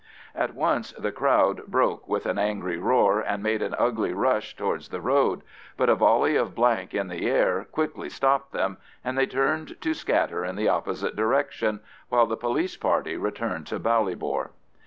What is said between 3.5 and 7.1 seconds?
an ugly rush towards the road, but a volley of blank in